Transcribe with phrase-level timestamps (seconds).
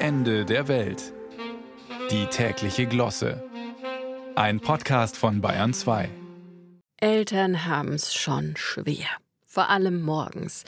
[0.00, 1.12] Ende der Welt.
[2.12, 3.42] Die tägliche Glosse.
[4.36, 6.08] Ein Podcast von Bayern 2.
[6.98, 9.08] Eltern haben's schon schwer.
[9.44, 10.62] Vor allem morgens.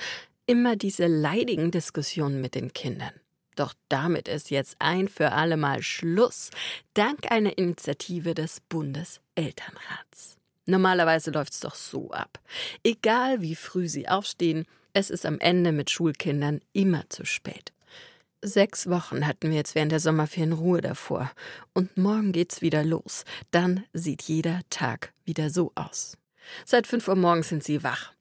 [0.47, 3.13] Immer diese leidigen Diskussionen mit den Kindern.
[3.55, 6.51] Doch damit ist jetzt ein für alle Mal Schluss,
[6.95, 10.39] dank einer Initiative des Bundeselternrats.
[10.67, 12.41] Normalerweise läuft's doch so ab.
[12.83, 17.73] Egal wie früh sie aufstehen, es ist am Ende mit Schulkindern immer zu spät.
[18.43, 21.31] Sechs Wochen hatten wir jetzt während der Sommerferien Ruhe davor.
[21.75, 23.25] Und morgen geht's wieder los.
[23.51, 26.17] Dann sieht jeder Tag wieder so aus.
[26.65, 28.13] Seit fünf Uhr morgens sind sie wach,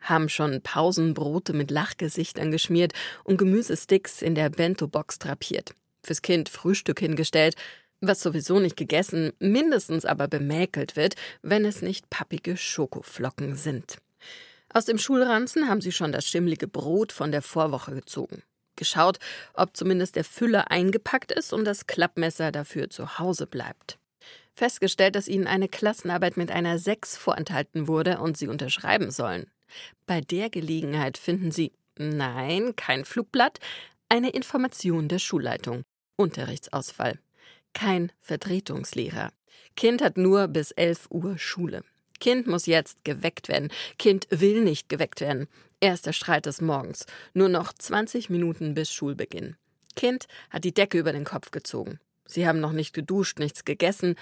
[0.00, 2.92] haben schon Pausenbrote mit Lachgesichtern geschmiert
[3.24, 5.74] und Gemüsesticks in der Bento-Box drapiert.
[6.02, 7.56] Fürs Kind Frühstück hingestellt,
[8.02, 13.96] was sowieso nicht gegessen, mindestens aber bemäkelt wird, wenn es nicht pappige Schokoflocken sind.
[14.68, 18.42] Aus dem Schulranzen haben sie schon das schimmlige Brot von der Vorwoche gezogen.
[18.76, 19.18] Geschaut,
[19.54, 23.98] ob zumindest der Füller eingepackt ist und das Klappmesser dafür zu Hause bleibt.
[24.54, 29.50] Festgestellt, dass ihnen eine Klassenarbeit mit einer 6 vorenthalten wurde und sie unterschreiben sollen.
[30.06, 33.58] Bei der Gelegenheit finden sie, nein, kein Flugblatt,
[34.08, 35.82] eine Information der Schulleitung.
[36.16, 37.18] Unterrichtsausfall.
[37.72, 39.32] Kein Vertretungslehrer.
[39.76, 41.82] Kind hat nur bis 11 Uhr Schule.
[42.20, 43.70] Kind muss jetzt geweckt werden.
[43.98, 45.48] Kind will nicht geweckt werden.
[45.80, 47.06] Erster Streit des Morgens.
[47.34, 49.56] Nur noch 20 Minuten bis Schulbeginn.
[49.96, 52.00] Kind hat die Decke über den Kopf gezogen.
[52.26, 54.16] Sie haben noch nicht geduscht, nichts gegessen.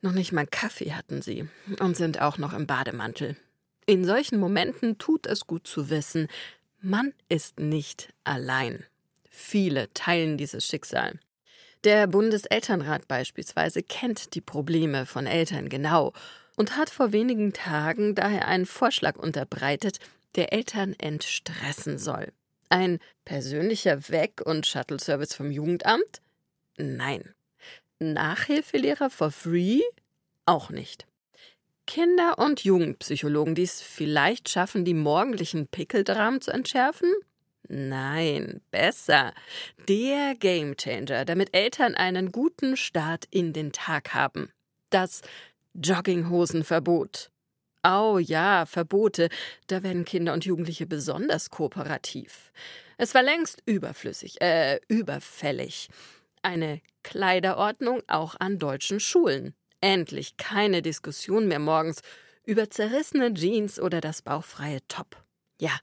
[0.00, 1.48] Noch nicht mal Kaffee hatten sie.
[1.80, 3.36] Und sind auch noch im Bademantel.
[3.86, 6.28] In solchen Momenten tut es gut zu wissen,
[6.80, 8.84] man ist nicht allein.
[9.30, 11.18] Viele teilen dieses Schicksal.
[11.84, 16.12] Der Bundeselternrat beispielsweise kennt die Probleme von Eltern genau
[16.58, 19.98] und hat vor wenigen Tagen daher einen Vorschlag unterbreitet,
[20.34, 22.32] der Eltern entstressen soll.
[22.68, 26.20] Ein persönlicher Weg- und Shuttle-Service vom Jugendamt?
[26.76, 27.32] Nein.
[28.00, 29.80] Nachhilfelehrer for free?
[30.46, 31.06] Auch nicht.
[31.86, 37.10] Kinder- und Jugendpsychologen, die es vielleicht schaffen, die morgendlichen Pickeldramen zu entschärfen?
[37.68, 39.32] Nein, besser.
[39.88, 44.50] Der Gamechanger, damit Eltern einen guten Start in den Tag haben.
[44.90, 45.22] Das
[45.82, 47.30] Jogginghosenverbot.
[47.84, 49.28] Oh ja, Verbote.
[49.68, 52.52] Da werden Kinder und Jugendliche besonders kooperativ.
[52.96, 55.88] Es war längst überflüssig, äh, überfällig.
[56.42, 59.54] Eine Kleiderordnung auch an deutschen Schulen.
[59.80, 62.00] Endlich keine Diskussion mehr morgens
[62.44, 65.22] über zerrissene Jeans oder das bauchfreie Top.
[65.60, 65.78] Ja,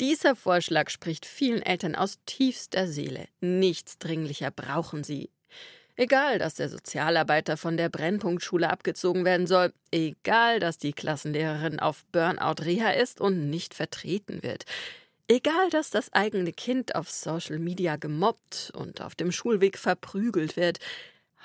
[0.00, 3.26] dieser Vorschlag spricht vielen Eltern aus tiefster Seele.
[3.40, 5.30] Nichts dringlicher brauchen sie.
[6.00, 12.06] Egal, dass der Sozialarbeiter von der Brennpunktschule abgezogen werden soll, egal, dass die Klassenlehrerin auf
[12.06, 14.64] Burnout-Reha ist und nicht vertreten wird,
[15.28, 20.78] egal, dass das eigene Kind auf Social Media gemobbt und auf dem Schulweg verprügelt wird,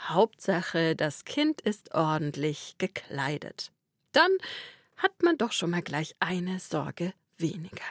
[0.07, 3.73] Hauptsache, das Kind ist ordentlich gekleidet.
[4.13, 4.31] Dann
[4.95, 7.85] hat man doch schon mal gleich eine Sorge weniger.